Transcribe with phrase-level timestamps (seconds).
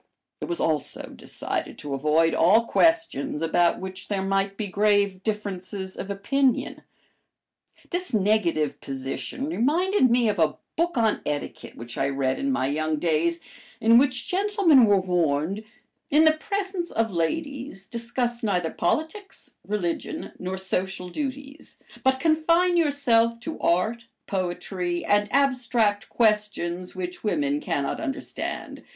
[0.41, 5.95] It was also decided to avoid all questions about which there might be grave differences
[5.95, 6.81] of opinion.
[7.91, 12.65] This negative position reminded me of a book on etiquette which I read in my
[12.65, 13.41] young days,
[13.79, 15.63] in which gentlemen were warned,
[16.09, 23.39] "In the presence of ladies discuss neither politics, religion, nor social duties, but confine yourself
[23.41, 28.81] to art, poetry, and abstract questions which women cannot understand.